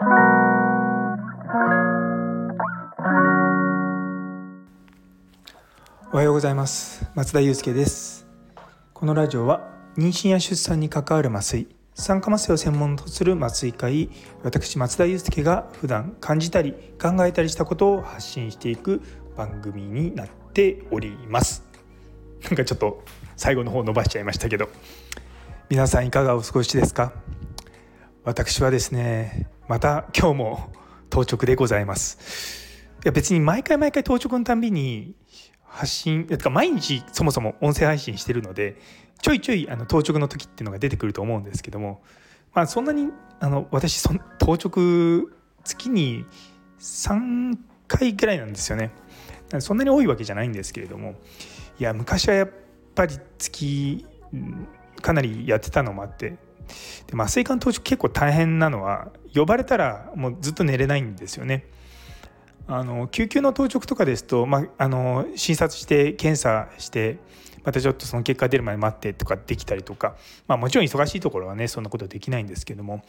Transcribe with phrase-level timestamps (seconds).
[6.16, 7.10] はようございます。
[7.16, 8.28] 松田祐介です。
[8.94, 14.10] このラジオは妊娠や出産に関わる麻酔酸化麻酔を専門とする麻酔科医
[14.44, 19.02] 私松田祐介が普段感じたり考えたりしたことを発信していく
[19.36, 21.64] 番組になっております。
[22.44, 23.02] なんかちょっと
[23.36, 24.68] 最後の方伸ばしちゃいましたけど。
[25.68, 27.12] 皆さんいかがお過ごしですか？
[28.22, 30.72] 私はですねまた今日も
[31.10, 32.88] 当直でございます。
[33.04, 35.14] いや別に毎回毎回当直のたんびに
[35.62, 38.76] 発信か毎日そもそも音声配信してるので
[39.20, 42.02] ちょいちょいあの当直の時っていうのが出てくると思うんですけども、
[42.54, 43.10] まあ、そんなに
[43.40, 45.28] あの私そ当直
[45.64, 46.24] 月に
[46.80, 48.90] 3回ぐらいなんですよね。
[49.60, 51.14] そんなに多いわけじゃないんですけれども
[51.78, 52.50] いや昔はやっ
[52.94, 54.04] ぱり月
[55.00, 56.36] かなりやってたのもあって
[57.06, 61.66] で麻酔管当直結構大変なのは呼ばれたらもうずっと寝れないんですよね。
[62.70, 67.18] あの救急の当直とかですと、まあ、あの診察して検査して
[67.64, 73.02] またちょっとその結果出るまで待ってとかできたりとか、まあ、もちろん忙しいところはねそんなことできないんですけども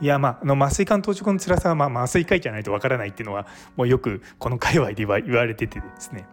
[0.00, 6.26] いやまああの麻酔管当直の辛さは、まあ、麻酔科医じゃないとわからないっていうのはもうよくこの界隈では言われててですね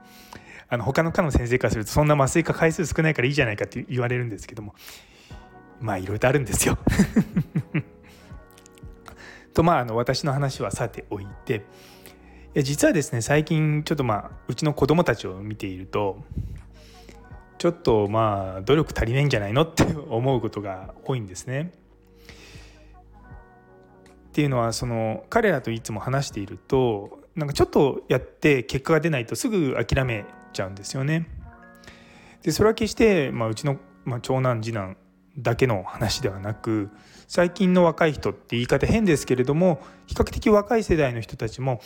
[0.70, 4.74] あの他の科の先生からするとそんな麻酔科回数少ないからいいじゃないかって言われるんですけども
[5.82, 6.78] まあいろいろあるんですよ
[9.54, 11.66] とまああの私の話はさておいて
[12.56, 16.24] 実はですね最近ちょっとまあうちの子供たちを見ていると
[17.58, 21.72] ちょっとまあ努力足りないんじゃないのって 思うことが多いんですね。
[24.30, 31.28] っていうのはその彼らといつも話しているとなんかちょっとやって結果が出ないとすぐ諦めちゃうんですよね。
[32.42, 34.98] でそれは決して、まあ、うちの、まあ、長男次男
[35.42, 36.90] だけの話ではなく
[37.28, 41.82] 最近の若い人って言い方変ですけれども比較的若い世代の人たちも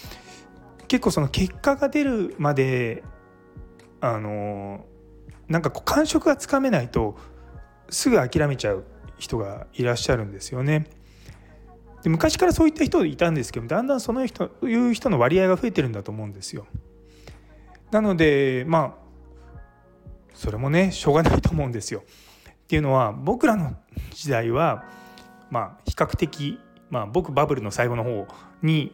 [0.87, 3.03] 結構その結果が出るまで
[4.01, 4.85] あの
[5.47, 7.17] なんかこう感触がつかめないと
[7.89, 8.83] すぐ諦めちゃう
[9.17, 10.87] 人がいらっしゃるんですよね。
[12.03, 16.67] で昔からそういった人いたんですけどだんだんその人いう人の割合が増えてるんだと思うんですよ。
[17.91, 19.05] なのでまあ
[20.33, 22.03] それもねしょうがないと思うんですよ。
[22.65, 23.75] っていうのは僕らの
[24.11, 24.85] 時代は
[25.51, 26.59] まあ比較的、
[26.89, 28.27] まあ、僕バブルの最後の方
[28.63, 28.91] に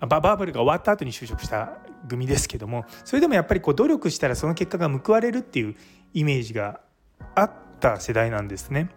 [0.00, 1.78] バブルが終わった後に就職した
[2.08, 5.76] 組ですけどもそれでもやっぱりこう努力したらその結果が報われるっていう
[6.14, 6.80] イメージが
[7.36, 8.90] あった世代なんですね。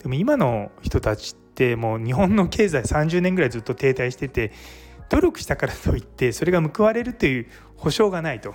[0.00, 4.52] でも今の人たちってもう日本の経済30年ぐらいずっと停滞してて
[5.08, 8.54] 努力したからといってそれが報われるという保証がないと。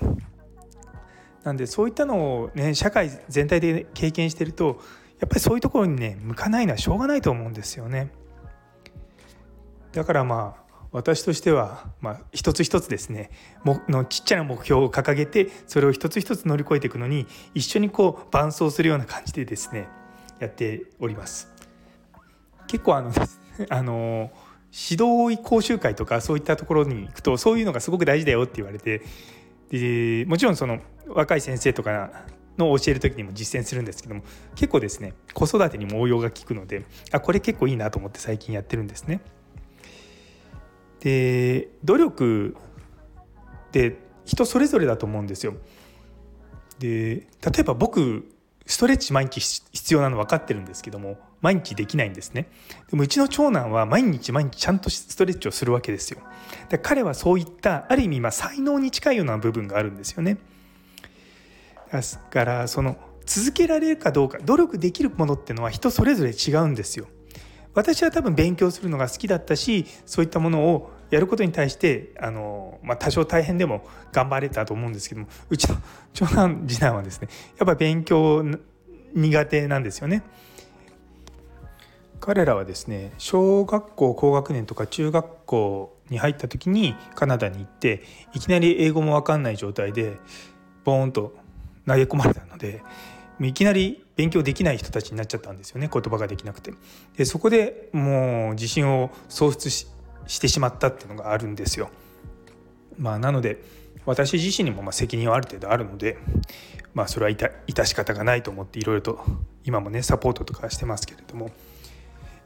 [1.46, 4.82] なんでそういったのをね社会全体で経験してると
[5.20, 8.12] やっぱりそういうところにね向かないのはしょうがないと思うんですよね。
[9.94, 13.30] だからまあ私としては、まあ、一つ一つですね
[13.66, 19.88] のちっちゃな目標を掲げてそれを一つ一つ乗り越えていくのに一緒にこう伴走するような感じでですね
[20.40, 21.54] やっております。
[22.68, 23.12] 結構あの
[23.70, 24.32] あの
[24.90, 29.04] 指導講習会とかそういったところに行くとそういうのがすごく大事だよって言われて
[29.70, 32.26] でもちろんその若い先生とか
[32.58, 34.24] の教える時にも実践するんですけども
[34.56, 39.22] 結構ですね子育てにも応用が効くのであこれ結構いいなと思って最近やってるんですね。
[41.02, 42.56] で努力
[43.68, 45.56] って人それぞれだと思うんですよ。
[46.80, 48.32] で例えば僕
[48.66, 52.50] ストレッチ毎日必要なの分かってるんですけども毎日できないんですね。
[52.90, 56.20] でもうちの長男は毎日毎日ちゃんとストレッチをするわけですよ。
[56.70, 60.40] で彼はそういったある意味ま才能に近いような部分があるんですよね。
[61.92, 62.02] だ
[62.32, 62.98] からその
[63.28, 67.06] 続けられるかどうか努力できるものってのは人それぞれ違うんですよ。
[67.76, 75.76] 私は多分勉強するのが好きだったしそういったものをやることに対してあの、まあ、多少大変でも頑張れたと思うんですけどもうちの
[76.14, 77.28] 長男次男はですね
[77.60, 78.44] やっぱ勉強
[79.14, 80.24] 苦手なんですよね。
[82.20, 88.04] 彼らはですね小学校高学年とか中学校に入った時にカナダに行って
[88.34, 90.18] いきなり英語も分かんない状態で
[90.84, 91.36] ボーンと
[91.88, 92.84] 投げ込まれたので
[93.42, 96.74] いきなり勉強できない人たちになっちゃったんですよね言葉ができなくて
[97.18, 99.88] でそこでもう自信を喪失し
[100.28, 101.90] してしまったっていうのがあるんですよ。
[102.98, 103.62] まあ、なので
[104.06, 106.18] 私自身にもま責任はある程度あるので、
[106.94, 109.20] まあ、それは致し方がないと思っていろいろと
[109.64, 111.52] 今もねサポートとかしてますけれども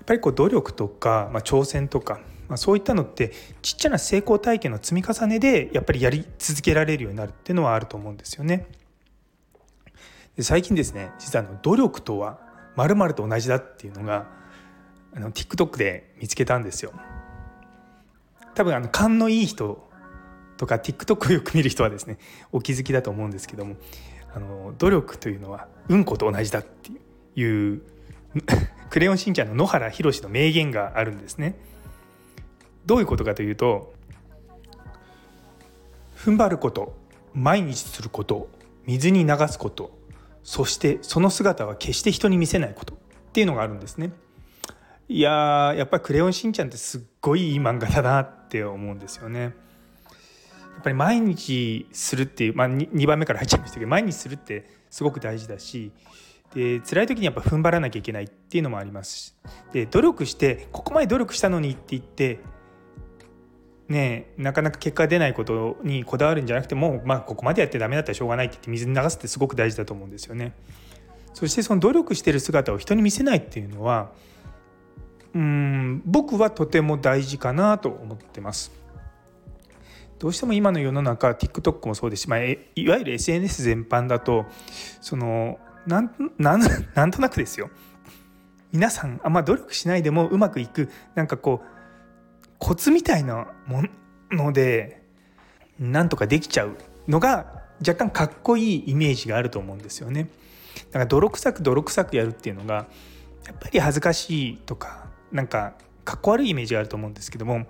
[0.09, 8.65] ぱりこう努力とか、まあ、挑戦とか、まあ、そういったのってちっちゃな成功体験の積み重ねでやっぱりやり続けられるようになるっていうのはあると思うんですよね。
[10.35, 12.39] で最近ですね実はあの努力とは
[12.75, 14.25] まると同じだっていうのが
[15.13, 16.91] あの TikTok で見つけたんですよ。
[18.55, 19.87] 多分あの勘のいい人
[20.57, 22.17] とか TikTok をよく見る人はですね
[22.51, 23.75] お気づきだと思うんですけども
[24.33, 26.91] あの努力というのはうんこと同じだって
[27.39, 27.81] いう
[28.89, 31.55] クレヨンしんちゃんの野原宏の名言があるんですね。
[32.85, 33.93] どういうことかというと
[36.15, 36.97] 踏ん張ること
[37.33, 38.49] 毎日すること
[38.85, 39.97] 水に流すこと
[40.43, 42.97] そしてその姿は決して人に見せないことっ
[43.31, 44.11] ていうのがあるんですね。
[45.07, 49.41] いややっぱり「クレヨンしんちゃん」ってすっごいいい漫画だなって思うんですよね。
[49.41, 49.49] や
[50.79, 55.91] っぱり毎日するっていう、まあ、2番目から入っちゃいましたけど毎日するってすごく大事だし
[56.53, 59.35] で辛い時にやっぱ踏ん張らなきゃいけないっていうのもありますし
[59.71, 62.39] で努力してここまで努力したのにって言って
[63.87, 70.53] ねなかなか結果が出ないことにこだわるんじゃなくてもまあここまでやってダメだったらしょうがないって言って水に流すってすごく大事だと思うんですよね。
[71.33, 74.11] そしてその努力してる姿を人に見せないっていうのは
[75.33, 78.71] うん僕はとても大事かなと思ってます。
[80.17, 82.57] どうしても今の世の中 TikTok もそうですし、まあ、い
[82.87, 84.47] わゆる SNS 全般だと
[84.99, 87.69] そのなんなんとなくですよ
[88.71, 91.79] 皆さんあんま努力しないでもうまくいくなんかこう
[92.59, 93.83] コツみたいなも
[94.31, 95.01] ので
[95.79, 96.75] なんとかできちゃう
[97.07, 100.29] のが若干かっこいいイメージがあると思うんですよね。
[100.87, 102.87] だから泥臭く泥臭くやるっていうのが
[103.45, 105.73] やっぱり恥ずかしいとかなんか
[106.03, 107.65] かっこ悪いイメージがあると思うんですけども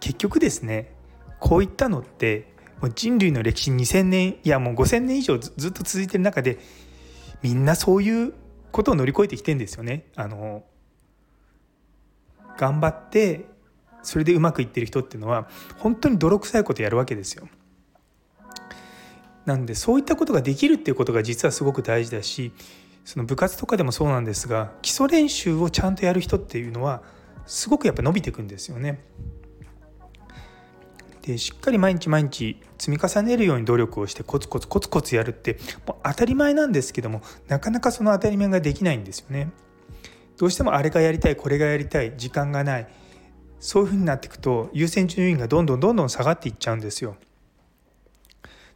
[0.00, 0.94] 結局ですね
[1.38, 6.58] こういったのってもう人類の歴史2,000年いやもう5,000年以上ずっと続いてる中で
[7.42, 8.32] みんなそういう
[8.70, 10.06] ことを乗り越えてきてんですよね。
[10.16, 10.64] あの
[12.56, 13.46] 頑張って
[14.02, 15.48] それでうまくいってる人っていうのは
[15.78, 17.48] 本当に泥臭いことやるわけですよ。
[19.44, 22.52] なんでそういったことができるっていうことが実はすごく大事だし
[23.04, 27.02] その部活とかでもそうなんですが基礎練習をちゃんとやる人っていうのは
[27.46, 29.00] すごくやっぱ伸びていくんですよね。
[31.22, 39.50] でしっかり毎日毎日積み重ねるように努力をしてコツコツコツコツやるってもう当たり前なんですけどもなかなかその当たり前ができないんですよね。
[40.36, 42.88] どうしてもあれがやりたいこれがやりたい時間がない
[43.60, 47.16] そういうふうになっていくと優先順位がどんどんどんどん下がっていっちゃうんですよ。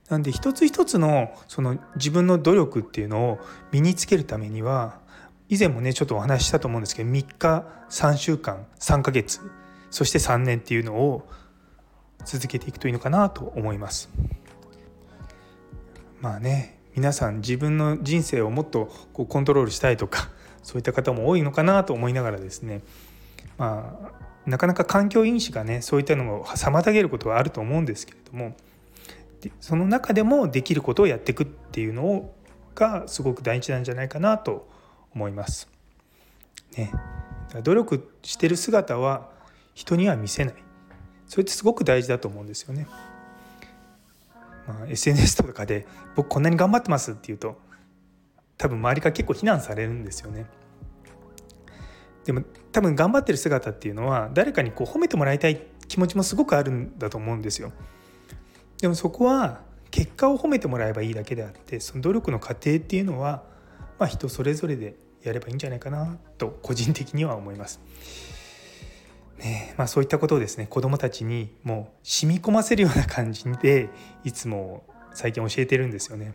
[0.09, 3.39] なんで一つ一つのその自分の努力っていうのを
[3.73, 5.01] 身につけるためには
[5.49, 9.41] 以前もねちょっとお話ししたと思うんですけど3日3週間3ヶ月
[9.91, 11.29] そして3年っていうのを
[12.25, 14.11] 続けていくといいのかなと思います。
[16.21, 20.31] まあね皆さん自分の人生をもっとこうコントロールしたいとか
[20.63, 22.81] そういった方も多いのかなと思いながらですね
[23.59, 28.57] まあなかなか環境因子がねそういったのを妨げることはあると思うんですけれども
[29.61, 32.35] その中でもできることをやっていくっていうのを
[32.75, 34.69] がすごく大事なんじゃないかなと
[35.15, 35.69] 思います。
[36.77, 36.93] ね、
[37.63, 39.31] 努力してる姿は
[39.75, 40.55] 人には見せない
[41.29, 42.87] それってすごく大事だと思うんですよね。
[44.67, 45.87] まあ、SNS とかで
[46.17, 47.57] 「僕こんなに頑張ってます」って言うと
[48.59, 50.47] 多分周りから結構非難されるんですよね。
[52.25, 52.43] でも
[52.73, 57.73] 多分頑張ってる姿っていうのは誰かにこう褒めてもらいたい気持ちもすごくあるんだと思うんですよ。
[58.81, 63.45] でもそこは結果を褒めてもらえばいいだけであってその努力の過程っていうのは、
[63.99, 67.81] まあ、人それぞれでやればいいんじゃないかなと個人的には思います。
[69.39, 73.91] ねまあ、そういったことをですね子どもたちにもう染み込ませるような感じで
[74.25, 76.35] いつも最近教えてるんですよね。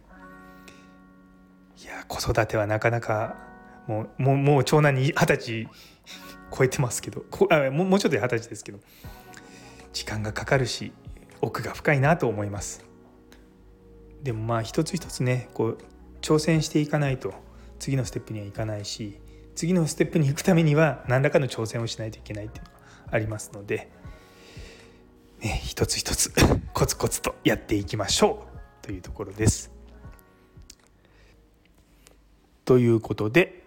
[1.81, 3.35] いや子育てはなかなか
[3.87, 5.67] もうもうもう長男に二十歳
[6.55, 8.79] 超えてますけどあもうちょっとで二十歳ですけど
[9.93, 10.93] 時間がかかるし
[11.41, 12.85] 奥が深いなと思います
[14.21, 15.77] でもまあ一つ一つねこう
[16.21, 17.33] 挑戦していかないと
[17.79, 19.19] 次のステップにはいかないし
[19.55, 22.65] 次のステップに行くためには何らかの挑戦をしないといけないっていう
[23.11, 23.89] ありますので、
[25.39, 26.31] ね、一つ一つ
[26.73, 28.47] コツコツとやっていきましょ
[28.81, 29.71] うというところです。
[32.65, 33.63] ということで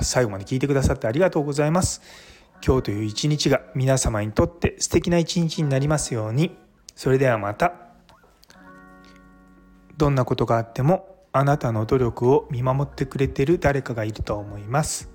[0.00, 2.02] 最後まで聞いてくださってありがとうございます。
[2.66, 6.56] 今日という一日が皆様にとって素敵な一日になりますように。
[6.94, 7.74] それではまた
[9.98, 15.10] どんなことがあってもあなたの努力を見守ってくれてる誰かがいると思います